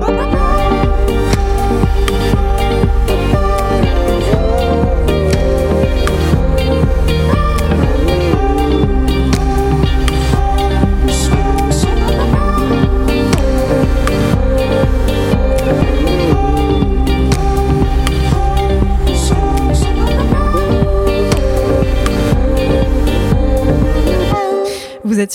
[0.00, 0.29] Vous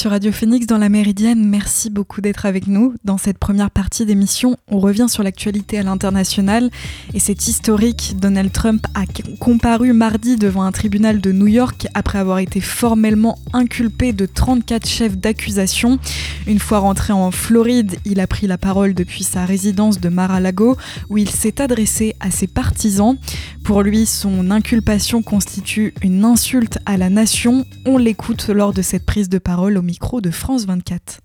[0.08, 1.48] Radio Phoenix dans la Méridienne.
[1.48, 2.94] Merci beaucoup d'être avec nous.
[3.04, 6.70] Dans cette première partie d'émission, on revient sur l'actualité à l'international
[7.16, 8.16] et c'est historique.
[8.20, 9.06] Donald Trump a
[9.40, 14.88] comparu mardi devant un tribunal de New York après avoir été formellement inculpé de 34
[14.88, 15.98] chefs d'accusation.
[16.46, 20.78] Une fois rentré en Floride, il a pris la parole depuis sa résidence de Mar-a-Lago
[21.10, 23.18] où il s'est adressé à ses partisans.
[23.64, 27.66] Pour lui, son inculpation constitue une insulte à la nation.
[27.88, 31.20] On l'écoute lors de cette prise de parole au micro de France 24.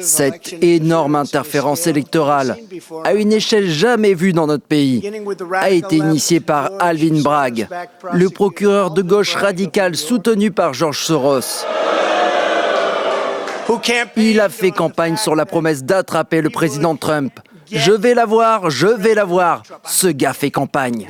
[0.00, 2.56] Cette énorme interférence électorale,
[3.04, 5.02] à une échelle jamais vue dans notre pays,
[5.54, 7.68] a été initiée par Alvin Bragg,
[8.14, 11.66] le procureur de gauche radical soutenu par George Soros.
[14.16, 17.38] Il a fait campagne sur la promesse d'attraper le président Trump.
[17.70, 19.62] Je vais l'avoir, je vais l'avoir.
[19.84, 21.06] Ce gars fait campagne.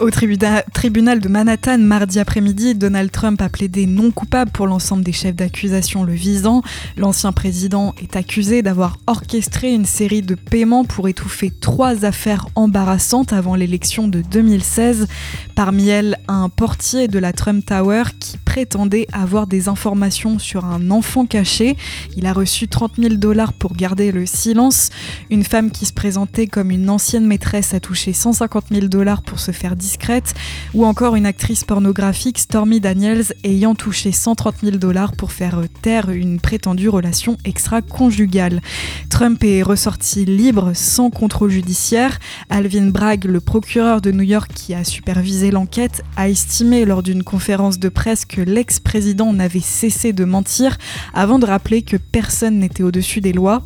[0.00, 5.12] Au tribunal de Manhattan, mardi après-midi, Donald Trump a plaidé non coupable pour l'ensemble des
[5.12, 6.62] chefs d'accusation le visant.
[6.96, 13.34] L'ancien président est accusé d'avoir orchestré une série de paiements pour étouffer trois affaires embarrassantes
[13.34, 15.06] avant l'élection de 2016.
[15.54, 20.90] Parmi elles, un portier de la Trump Tower qui prétendait avoir des informations sur un
[20.90, 21.76] enfant caché.
[22.16, 24.90] Il a reçu 30 000 dollars pour garder le silence.
[25.30, 29.38] Une femme qui se présentait comme une ancienne maîtresse a touché 150 000 dollars pour
[29.38, 30.34] se faire discrète,
[30.74, 36.10] ou encore une actrice pornographique, Stormy Daniels, ayant touché 130 000 dollars pour faire taire
[36.10, 38.62] une prétendue relation extra-conjugale.
[39.10, 42.18] Trump est ressorti libre, sans contrôle judiciaire.
[42.48, 47.22] Alvin Bragg, le procureur de New York qui a supervisé l'enquête, a estimé lors d'une
[47.22, 50.76] conférence de presse que l'ex-président n'avait cessé de mentir
[51.14, 53.62] avant de rappeler que personne n'était au-dessus des lois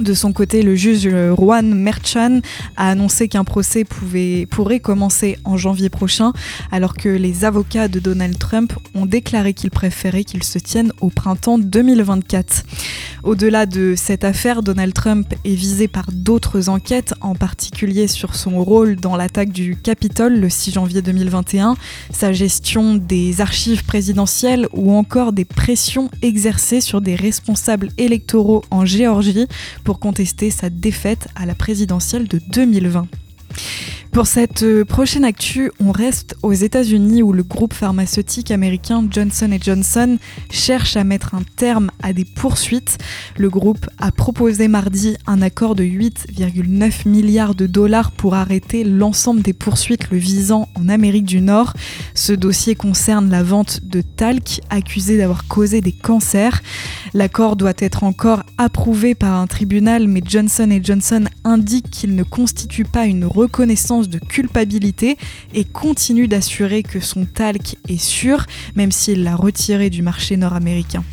[0.00, 2.40] de son côté, le juge Juan Merchan
[2.76, 6.32] a annoncé qu'un procès pourrait commencer en janvier prochain,
[6.72, 11.10] alors que les avocats de Donald Trump ont déclaré qu'ils préféraient qu'il se tienne au
[11.10, 12.64] printemps 2024.
[13.24, 18.62] Au-delà de cette affaire, Donald Trump est visé par d'autres enquêtes, en particulier sur son
[18.62, 21.74] rôle dans l'attaque du Capitole le 6 janvier 2021,
[22.10, 28.84] sa gestion des archives présidentielles ou encore des pressions exercées sur des responsables électoraux en
[28.84, 29.46] Géorgie
[29.84, 33.06] pour contester sa défaite à la présidentielle de 2020.
[34.14, 39.50] Pour cette euh, prochaine actu, on reste aux États-Unis où le groupe pharmaceutique américain Johnson
[39.60, 40.18] Johnson
[40.52, 42.98] cherche à mettre un terme à des poursuites.
[43.36, 49.42] Le groupe a proposé mardi un accord de 8,9 milliards de dollars pour arrêter l'ensemble
[49.42, 51.72] des poursuites le visant en Amérique du Nord.
[52.14, 56.62] Ce dossier concerne la vente de talc accusé d'avoir causé des cancers.
[57.14, 62.84] L'accord doit être encore approuvé par un tribunal, mais Johnson Johnson indique qu'il ne constitue
[62.84, 65.16] pas une reconnaissance de culpabilité
[65.54, 71.04] et continue d'assurer que son talc est sûr, même s'il l'a retiré du marché nord-américain.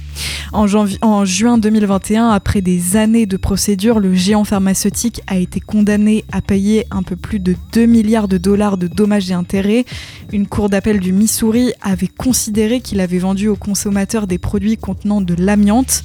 [0.53, 6.41] En, juin 2021, après des années de procédure, le géant pharmaceutique a été condamné à
[6.41, 9.85] payer un peu plus de 2 milliards de dollars de dommages et intérêts.
[10.33, 15.21] Une cour d'appel du Missouri avait considéré qu'il avait vendu aux consommateurs des produits contenant
[15.21, 16.03] de l'amiante.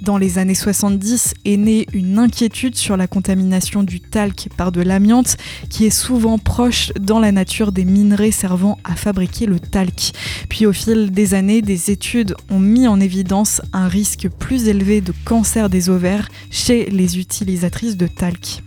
[0.00, 4.80] Dans les années 70 est née une inquiétude sur la contamination du talc par de
[4.80, 5.36] l'amiante,
[5.70, 10.12] qui est souvent proche dans la nature des minerais servant à fabriquer le talc.
[10.48, 15.00] Puis au fil des années, des études ont mis en évidence un risque plus élevé
[15.00, 18.62] de cancer des ovaires chez les utilisatrices de talc.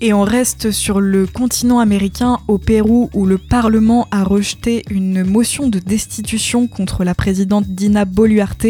[0.00, 5.24] Et on reste sur le continent américain, au Pérou, où le Parlement a rejeté une
[5.24, 8.66] motion de destitution contre la présidente Dina Boluarte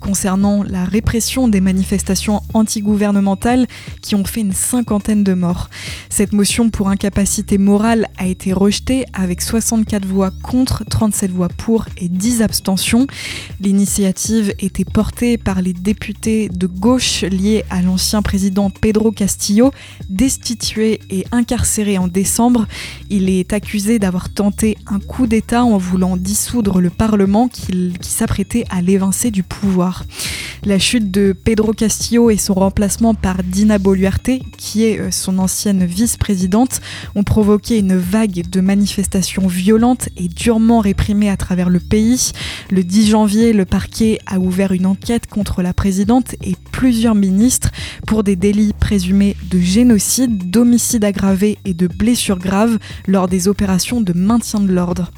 [0.00, 3.66] concernant la répression des manifestations antigouvernementales
[4.02, 5.68] qui ont fait une cinquantaine de morts.
[6.08, 11.86] Cette motion pour incapacité morale a été rejetée avec 64 voix contre, 37 voix pour
[11.96, 13.06] et 10 abstentions.
[13.60, 19.70] L'initiative était portée par les députés de gauche liés à l'ancien président Pedro Castillo,
[20.28, 22.66] destitué et incarcéré en décembre.
[23.08, 28.64] Il est accusé d'avoir tenté un coup d'État en voulant dissoudre le Parlement qui, s'apprêtait
[28.68, 30.04] à l'évincer du pouvoir.
[30.64, 35.38] La chute de Pedro Castillo et son remplacement par Dina Boluarte, qui est euh, son
[35.38, 36.80] ancienne vice-présidente,
[37.14, 42.32] ont provoqué une vague de manifestations violentes et durement réprimées à travers le pays.
[42.70, 47.70] Le 10 janvier, le parquet a ouvert une enquête contre la présidente et plusieurs ministres
[48.06, 54.00] pour des délits présumés de génocide, d'homicide aggravé et de blessures graves lors des opérations
[54.00, 55.10] de maintien de l'ordre.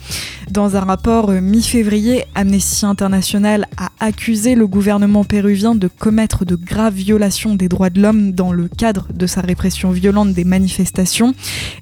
[0.50, 6.56] Dans un rapport euh, mi-février, Amnesty International a accusé le gouvernement péruvien de commettre de
[6.56, 11.34] graves violations des droits de l'homme dans le cadre de sa répression violente des manifestations.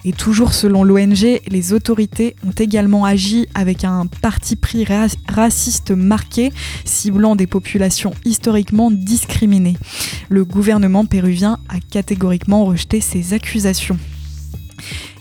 [0.05, 4.85] Et toujours selon l'ONG, les autorités ont également agi avec un parti pris
[5.29, 6.53] raciste marqué,
[6.85, 9.76] ciblant des populations historiquement discriminées.
[10.29, 13.99] Le gouvernement péruvien a catégoriquement rejeté ces accusations.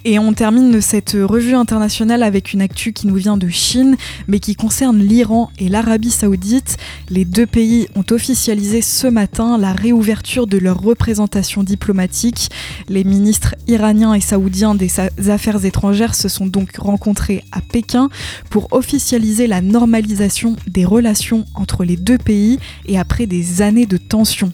[0.09, 3.97] Et on termine cette revue internationale avec une actu qui nous vient de Chine,
[4.29, 6.77] mais qui concerne l'Iran et l'Arabie saoudite.
[7.09, 12.49] Les deux pays ont officialisé ce matin la réouverture de leur représentation diplomatique.
[12.87, 14.89] Les ministres iraniens et saoudiens des
[15.29, 18.07] Affaires étrangères se sont donc rencontrés à Pékin
[18.49, 23.97] pour officialiser la normalisation des relations entre les deux pays et après des années de
[23.97, 24.53] tensions.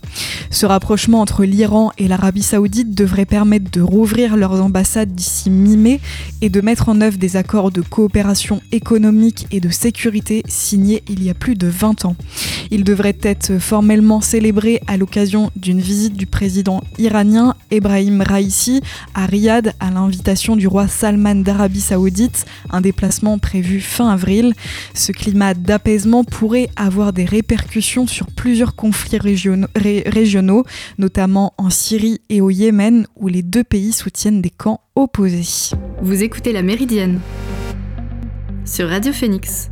[0.49, 5.99] Ce rapprochement entre l'Iran et l'Arabie saoudite devrait permettre de rouvrir leurs ambassades d'ici mimé
[6.41, 11.23] et de mettre en œuvre des accords de coopération économique et de sécurité signés il
[11.23, 12.15] y a plus de 20 ans.
[12.71, 18.81] Il devrait être formellement célébré à l'occasion d'une visite du président iranien Ebrahim Raisi
[19.13, 24.53] à Riyad à l'invitation du roi Salman d'Arabie Saoudite, un déplacement prévu fin avril.
[24.93, 30.65] Ce climat d'apaisement pourrait avoir des répercussions sur plusieurs conflits régionaux,
[30.97, 35.75] notamment en Syrie et au Yémen, où les deux pays soutiennent des camps opposés.
[36.01, 37.19] Vous écoutez La Méridienne
[38.65, 39.69] sur Radio Phoenix.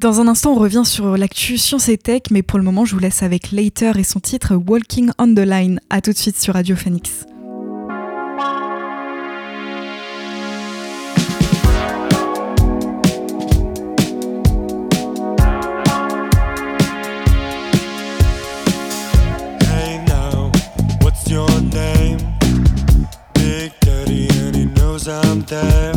[0.00, 2.94] Dans un instant, on revient sur l'actu Science et Tech, mais pour le moment, je
[2.94, 5.78] vous laisse avec Later et son titre Walking on the Line.
[5.90, 7.26] A tout de suite sur Radio Phoenix.
[25.50, 25.89] together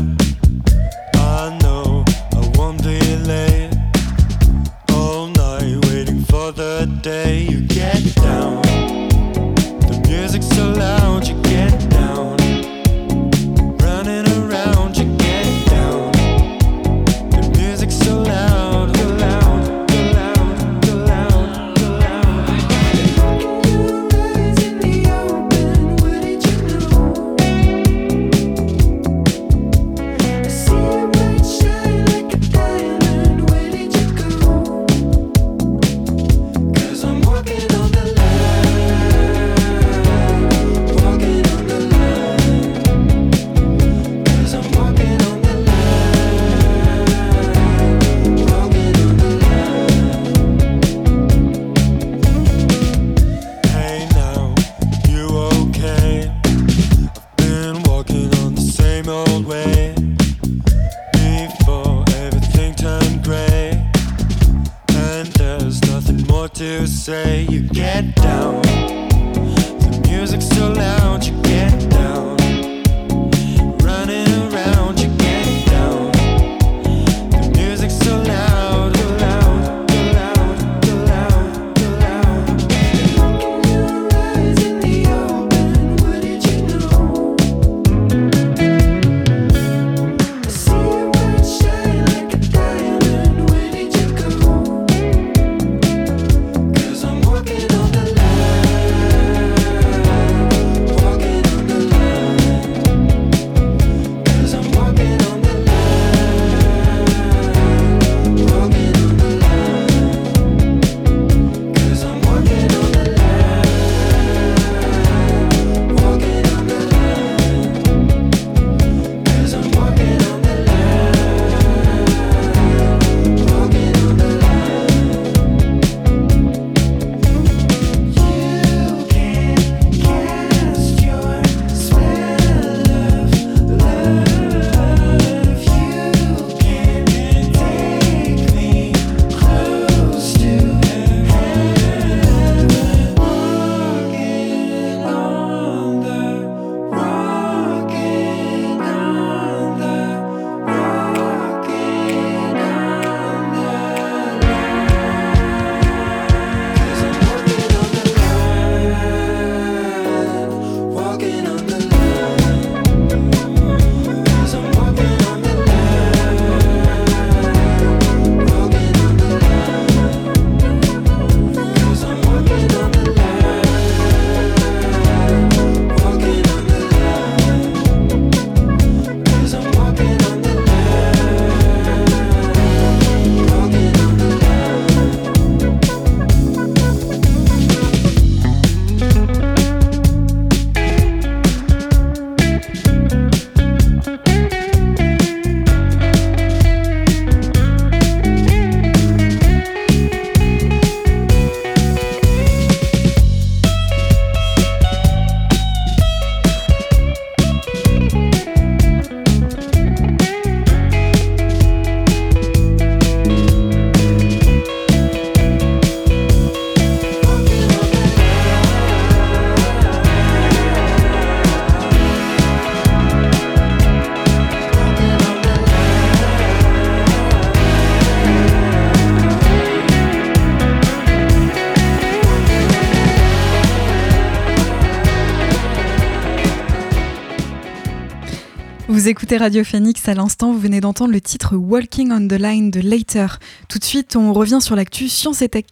[239.03, 242.71] Vous écoutez Radio Phoenix à l'instant, vous venez d'entendre le titre Walking on the Line
[242.71, 243.37] de Later.
[243.67, 245.65] Tout de suite, on revient sur l'actu Science et Tech.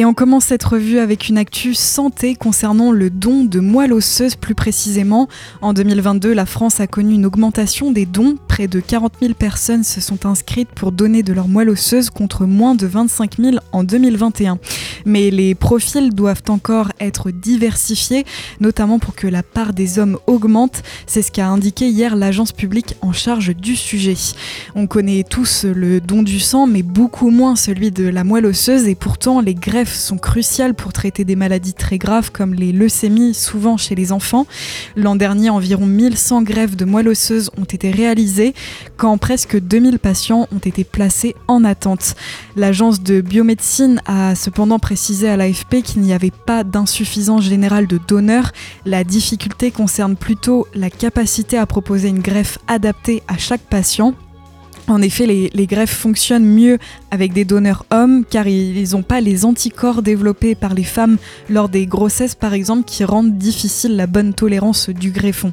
[0.00, 4.34] Et on commence cette revue avec une actu santé concernant le don de moelle osseuse
[4.34, 5.28] plus précisément.
[5.60, 8.36] En 2022, la France a connu une augmentation des dons.
[8.48, 12.46] Près de 40 000 personnes se sont inscrites pour donner de leur moelle osseuse contre
[12.46, 14.58] moins de 25 000 en 2021.
[15.04, 18.24] Mais les profils doivent encore être diversifiés,
[18.58, 20.82] notamment pour que la part des hommes augmente.
[21.06, 24.16] C'est ce qu'a indiqué hier l'agence publique en charge du sujet.
[24.74, 28.88] On connaît tous le don du sang, mais beaucoup moins celui de la moelle osseuse
[28.88, 33.34] et pourtant les greffes sont cruciales pour traiter des maladies très graves comme les leucémies,
[33.34, 34.46] souvent chez les enfants.
[34.96, 38.54] L'an dernier, environ 1100 greffes de moelle osseuse ont été réalisées,
[38.96, 42.14] quand presque 2000 patients ont été placés en attente.
[42.56, 47.98] L'agence de biomédecine a cependant précisé à l'AFP qu'il n'y avait pas d'insuffisance générale de
[47.98, 48.52] donneurs.
[48.84, 54.14] La difficulté concerne plutôt la capacité à proposer une greffe adaptée à chaque patient.
[54.88, 56.78] En effet, les, greffes fonctionnent mieux
[57.10, 61.16] avec des donneurs hommes car ils n'ont pas les anticorps développés par les femmes
[61.48, 65.52] lors des grossesses par exemple qui rendent difficile la bonne tolérance du greffon.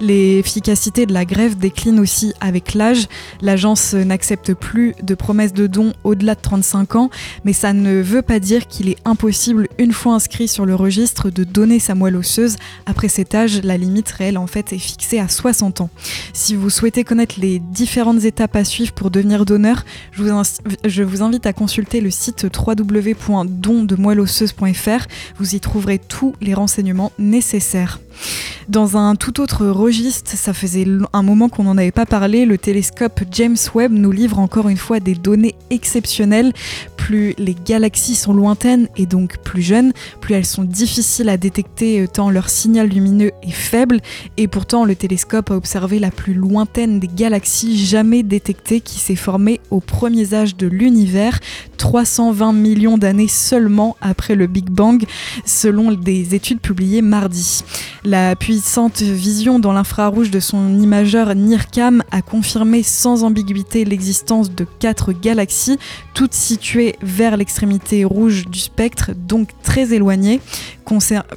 [0.00, 3.08] L'efficacité de la greffe décline aussi avec l'âge.
[3.40, 7.10] L'agence n'accepte plus de promesses de dons au-delà de 35 ans,
[7.44, 11.30] mais ça ne veut pas dire qu'il est impossible une fois inscrit sur le registre
[11.30, 12.56] de donner sa moelle osseuse.
[12.86, 15.90] Après cet âge, la limite réelle en fait est fixée à 60 ans.
[16.32, 20.42] Si vous souhaitez connaître les différentes étapes suivre pour devenir donneur, je vous,
[20.84, 25.06] je vous invite à consulter le site www.dondemoelleosseuse.fr.
[25.38, 27.98] Vous y trouverez tous les renseignements nécessaires.
[28.68, 32.58] Dans un tout autre registre, ça faisait un moment qu'on n'en avait pas parlé, le
[32.58, 36.52] télescope James Webb nous livre encore une fois des données exceptionnelles.
[36.98, 42.02] Plus les galaxies sont lointaines et donc plus jeunes, plus elles sont difficiles à détecter
[42.02, 44.00] euh, tant leur signal lumineux est faible.
[44.36, 49.16] Et pourtant, le télescope a observé la plus lointaine des galaxies jamais détectées qui s'est
[49.16, 51.40] formée au premier âge de l'univers,
[51.78, 55.02] 320 millions d'années seulement après le Big Bang,
[55.46, 57.64] selon des études publiées mardi.
[58.10, 64.64] La puissante vision dans l'infrarouge de son imageur NIRCam a confirmé sans ambiguïté l'existence de
[64.78, 65.78] quatre galaxies,
[66.14, 70.40] toutes situées vers l'extrémité rouge du spectre, donc très éloignées.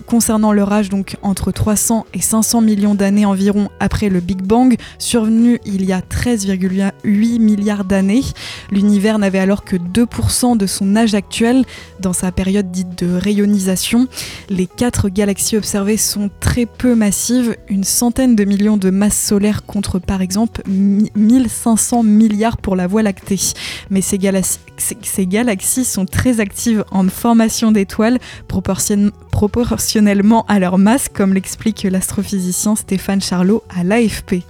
[0.08, 4.76] Concernant leur âge, donc entre 300 et 500 millions d'années environ après le Big Bang,
[4.98, 8.24] survenu il y a 13,8 milliards d'années,
[8.72, 11.66] l'univers n'avait alors que 2% de son âge actuel
[12.00, 14.08] dans sa période dite de rayonisation.
[14.50, 19.66] Les quatre galaxies observées sont très peu massives, une centaine de millions de masses solaires
[19.66, 23.40] contre par exemple 1500 milliards pour la Voie lactée.
[23.90, 24.18] Mais ces,
[25.04, 32.76] ces galaxies sont très actives en formation d'étoiles proportionnellement à leur masse, comme l'explique l'astrophysicien
[32.76, 34.44] Stéphane Charlot à l'AFP.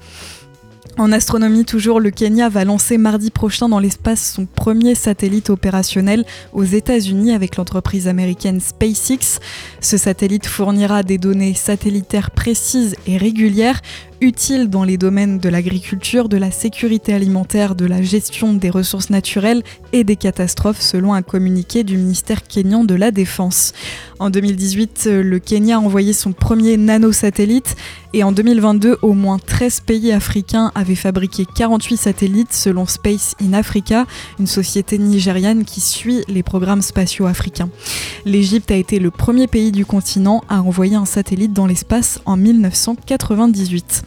[0.97, 6.25] En astronomie, toujours, le Kenya va lancer mardi prochain dans l'espace son premier satellite opérationnel
[6.51, 9.39] aux États-Unis avec l'entreprise américaine SpaceX.
[9.79, 13.81] Ce satellite fournira des données satellitaires précises et régulières,
[14.21, 19.09] utile dans les domaines de l'agriculture, de la sécurité alimentaire, de la gestion des ressources
[19.09, 19.63] naturelles
[19.93, 23.73] et des catastrophes, selon un communiqué du ministère kényan de la Défense.
[24.19, 27.75] En 2018, le Kenya a envoyé son premier nanosatellite
[28.13, 33.53] et en 2022, au moins 13 pays africains avaient fabriqué 48 satellites selon Space in
[33.53, 34.05] Africa,
[34.37, 37.69] une société nigériane qui suit les programmes spatiaux africains.
[38.25, 42.37] L'Égypte a été le premier pays du continent à envoyer un satellite dans l'espace en
[42.37, 44.03] 1998.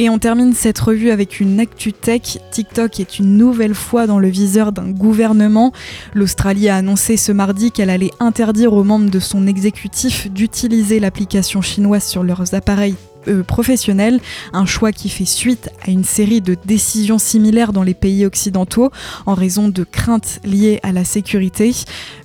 [0.00, 2.38] Et on termine cette revue avec une actu tech.
[2.52, 5.72] TikTok est une nouvelle fois dans le viseur d'un gouvernement.
[6.14, 11.62] L'Australie a annoncé ce mardi qu'elle allait interdire aux membres de son exécutif d'utiliser l'application
[11.62, 12.94] chinoise sur leurs appareils
[13.28, 14.20] euh, professionnel,
[14.52, 18.90] un choix qui fait suite à une série de décisions similaires dans les pays occidentaux
[19.26, 21.72] en raison de craintes liées à la sécurité.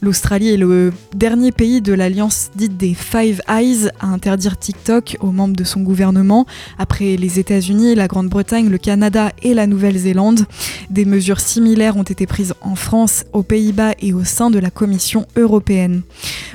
[0.02, 5.32] L'Australie est le dernier pays de l'alliance dite des Five Eyes à interdire TikTok aux
[5.32, 6.46] membres de son gouvernement,
[6.78, 10.46] après les États-Unis, la Grande-Bretagne, le Canada et la Nouvelle-Zélande.
[10.90, 14.70] Des mesures similaires ont été prises en France, aux Pays-Bas et au sein de la
[14.70, 16.02] Commission européenne.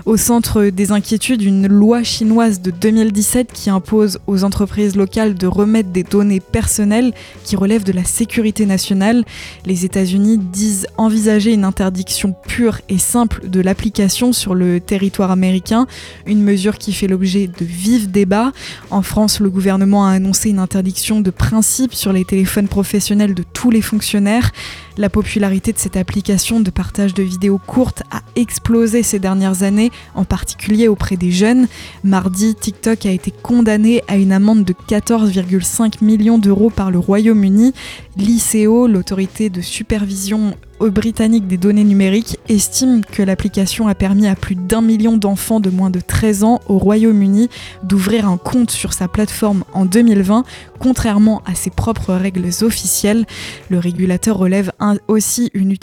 [0.06, 5.46] Au centre des inquiétudes, une loi chinoise de 2017 qui impose aux entreprises locales de
[5.46, 7.12] remettre des données personnelles
[7.44, 9.24] qui relèvent de la sécurité nationale.
[9.66, 15.86] Les États-Unis disent envisager une interdiction pure et simple de l'application sur le territoire américain,
[16.26, 18.52] une mesure qui fait l'objet de vifs débats.
[18.90, 23.42] En France, le gouvernement a annoncé une interdiction de principe sur les téléphones professionnels de
[23.42, 24.52] tous les fonctionnaires.
[24.98, 29.92] La popularité de cette application de partage de vidéos courtes a explosé ces dernières années,
[30.16, 31.68] en particulier auprès des jeunes.
[32.02, 37.74] Mardi, TikTok a été condamné à une amende de 14,5 millions d'euros par le Royaume-Uni.
[38.16, 44.54] L'ICO, l'autorité de supervision britannique des données numériques, estime que l'application a permis à plus
[44.54, 47.48] d'un million d'enfants de moins de 13 ans au Royaume-Uni
[47.82, 50.44] d'ouvrir un compte sur sa plateforme en 2020,
[50.78, 53.26] contrairement à ses propres règles officielles.
[53.68, 54.72] Le régulateur relève
[55.08, 55.74] aussi une,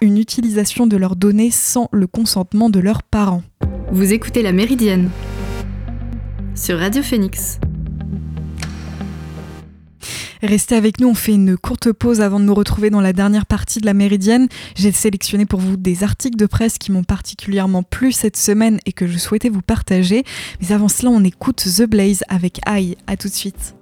[0.00, 3.42] une utilisation de leurs données sans le consentement de leurs parents.
[3.90, 5.10] Vous écoutez La Méridienne
[6.54, 7.60] sur Radio Phoenix.
[10.42, 13.46] Restez avec nous, on fait une courte pause avant de nous retrouver dans la dernière
[13.46, 14.48] partie de la Méridienne.
[14.76, 18.92] J'ai sélectionné pour vous des articles de presse qui m'ont particulièrement plu cette semaine et
[18.92, 20.24] que je souhaitais vous partager.
[20.60, 22.96] Mais avant cela, on écoute The Blaze avec I.
[23.06, 23.74] À tout de suite.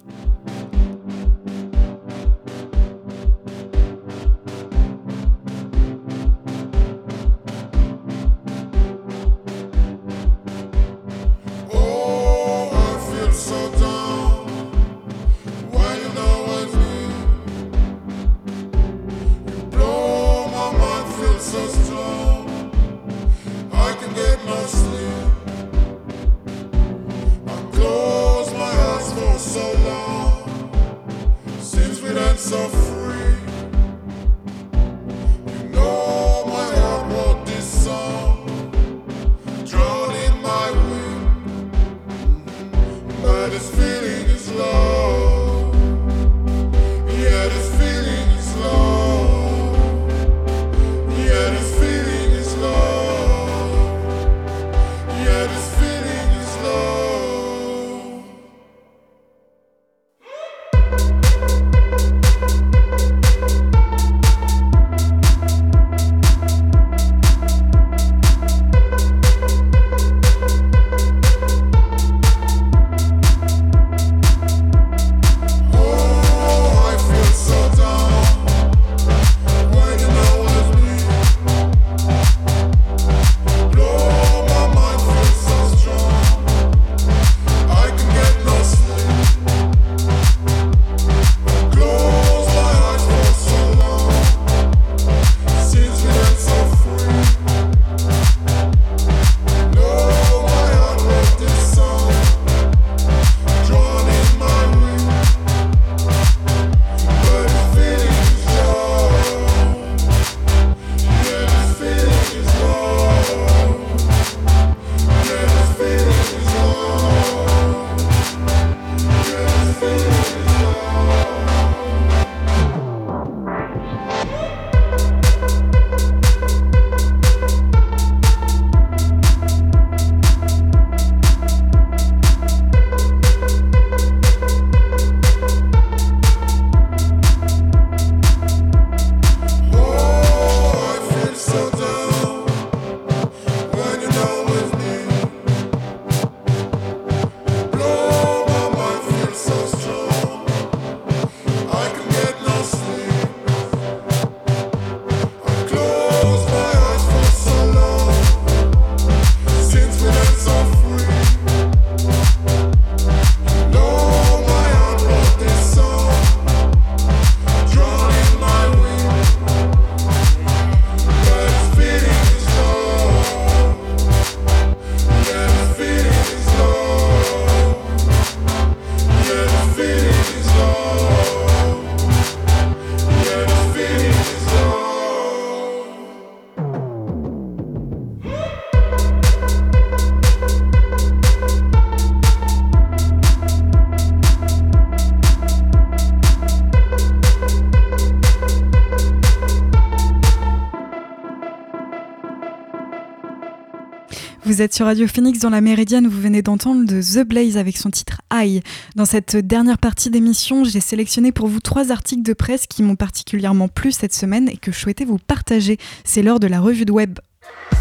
[204.57, 207.77] Vous êtes sur Radio Phoenix dans la Méridienne, vous venez d'entendre de The Blaze avec
[207.77, 208.63] son titre High.
[208.95, 212.95] Dans cette dernière partie d'émission, j'ai sélectionné pour vous trois articles de presse qui m'ont
[212.95, 215.77] particulièrement plu cette semaine et que je souhaitais vous partager.
[216.03, 217.19] C'est l'heure de la revue de web.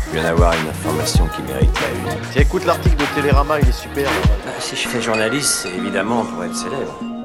[0.08, 2.20] Je viens d'avoir une information qui mérite la une.
[2.32, 4.10] Tiens, écoute l'article de Télérama, il est super.
[4.44, 7.15] Bah, si je fais journaliste, c'est évidemment pour être célèbre.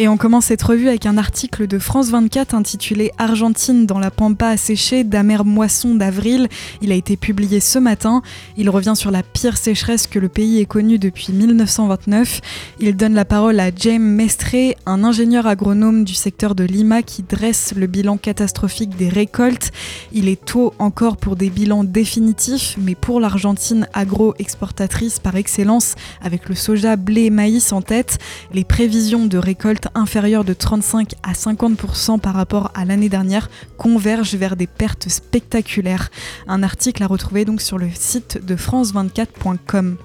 [0.00, 4.12] Et on commence cette revue avec un article de France 24 intitulé Argentine dans la
[4.12, 6.46] pampa asséchée d'amère moisson d'avril.
[6.80, 8.22] Il a été publié ce matin.
[8.56, 12.40] Il revient sur la pire sécheresse que le pays ait connue depuis 1929.
[12.78, 14.54] Il donne la parole à James Mestre,
[14.86, 19.72] un ingénieur agronome du secteur de Lima qui dresse le bilan catastrophique des récoltes.
[20.12, 26.48] Il est tôt encore pour des bilans définitifs, mais pour l'Argentine agro-exportatrice par excellence, avec
[26.48, 28.18] le soja, blé et maïs en tête,
[28.54, 34.34] les prévisions de récolte inférieure de 35 à 50% par rapport à l'année dernière convergent
[34.34, 36.10] vers des pertes spectaculaires.
[36.46, 39.96] Un article à retrouver donc sur le site de france24.com.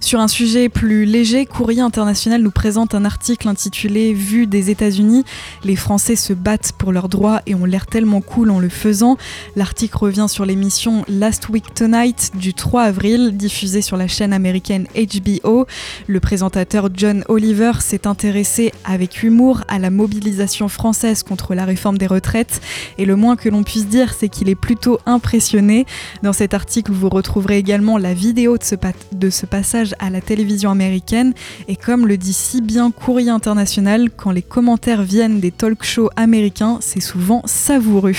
[0.00, 5.24] Sur un sujet plus léger, Courrier International nous présente un article intitulé Vue des États-Unis.
[5.64, 9.16] Les Français se battent pour leurs droits et ont l'air tellement cool en le faisant.
[9.54, 14.86] L'article revient sur l'émission Last Week Tonight du 3 avril, diffusée sur la chaîne américaine
[14.94, 15.66] HBO.
[16.08, 21.96] Le présentateur John Oliver s'est intéressé avec humour à la mobilisation française contre la réforme
[21.96, 22.60] des retraites.
[22.98, 25.86] Et le moins que l'on puisse dire, c'est qu'il est plutôt impressionné.
[26.22, 28.74] Dans cet article, vous retrouverez également la vidéo de ce,
[29.12, 31.34] de ce passage à la télévision américaine
[31.68, 36.08] et comme le dit si bien Courrier International, quand les commentaires viennent des talk shows
[36.16, 38.14] américains, c'est souvent savoureux.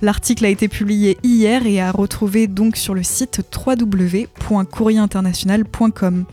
[0.00, 6.24] L'article a été publié hier et à retrouver donc sur le site www.courrierinternational.com.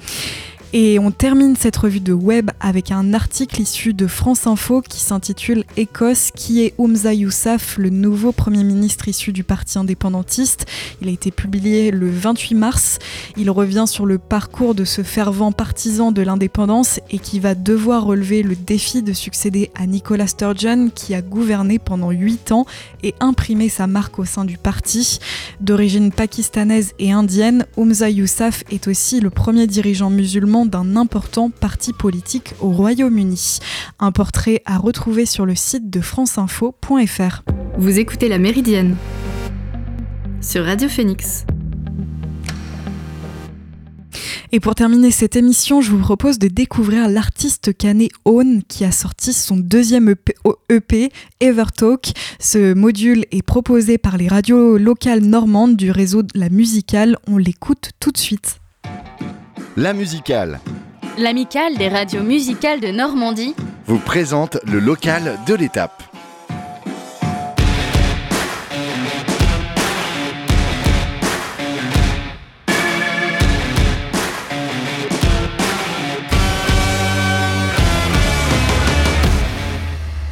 [0.78, 5.00] Et on termine cette revue de web avec un article issu de France Info qui
[5.00, 10.66] s'intitule Écosse, qui est Oumza Yousaf, le nouveau Premier ministre issu du parti indépendantiste.
[11.02, 13.00] Il a été publié le 28 mars.
[13.38, 18.04] Il revient sur le parcours de ce fervent partisan de l'indépendance et qui va devoir
[18.04, 22.66] relever le défi de succéder à Nicolas Sturgeon, qui a gouverné pendant 8 ans
[23.02, 25.20] et imprimé sa marque au sein du parti.
[25.62, 31.94] D'origine pakistanaise et indienne, Oumza Yousaf est aussi le premier dirigeant musulman d'un important parti
[31.94, 33.60] politique au Royaume-Uni.
[34.00, 37.44] Un portrait à retrouver sur le site de franceinfo.fr.
[37.78, 38.96] Vous écoutez La Méridienne
[40.42, 41.46] sur Radio Phoenix.
[44.52, 48.92] Et pour terminer cette émission, je vous propose de découvrir l'artiste canet Own qui a
[48.92, 50.34] sorti son deuxième EP,
[50.70, 51.10] EP,
[51.42, 52.14] Evertalk.
[52.40, 57.18] Ce module est proposé par les radios locales normandes du réseau de La Musicale.
[57.28, 58.62] On l'écoute tout de suite.
[59.78, 60.62] La musicale.
[61.18, 63.54] L'amicale des radios musicales de Normandie
[63.88, 66.02] vous présente le local de l'étape.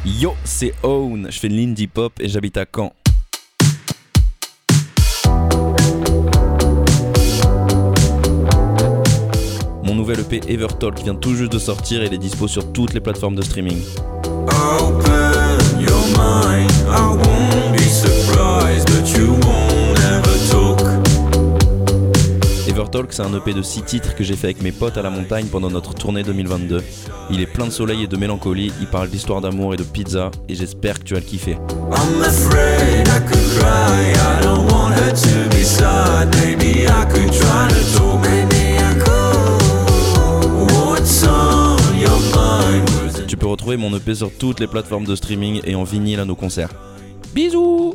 [0.06, 2.94] Yo, c'est Own, je fais de l'indie pop et j'habite à Caen.
[9.94, 12.94] Mon nouvel EP Evertalk vient tout juste de sortir et il est dispo sur toutes
[12.94, 13.80] les plateformes de streaming.
[22.66, 25.10] Evertalk, c'est un EP de 6 titres que j'ai fait avec mes potes à la
[25.10, 26.82] montagne pendant notre tournée 2022.
[27.30, 30.32] Il est plein de soleil et de mélancolie, il parle d'histoire d'amour et de pizza,
[30.48, 31.56] et j'espère que tu vas le kiffer.
[38.34, 38.43] Tu
[43.46, 46.70] retrouver mon EP sur toutes les plateformes de streaming et en vinyle à nos concerts.
[47.34, 47.94] Bisous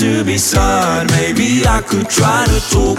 [0.00, 1.10] to be sad.
[1.10, 2.98] Maybe I could try to talk